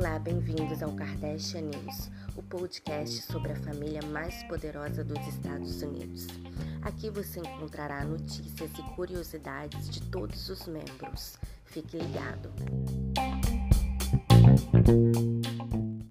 Olá, 0.00 0.18
bem-vindos 0.18 0.82
ao 0.82 0.90
Kardashian 0.92 1.60
News, 1.60 2.10
o 2.34 2.42
podcast 2.42 3.20
sobre 3.20 3.52
a 3.52 3.56
família 3.56 4.00
mais 4.10 4.42
poderosa 4.44 5.04
dos 5.04 5.18
Estados 5.26 5.82
Unidos. 5.82 6.26
Aqui 6.80 7.10
você 7.10 7.40
encontrará 7.40 8.02
notícias 8.02 8.70
e 8.78 8.82
curiosidades 8.94 9.90
de 9.90 10.00
todos 10.04 10.48
os 10.48 10.66
membros. 10.66 11.38
Fique 11.66 11.98
ligado. 11.98 12.50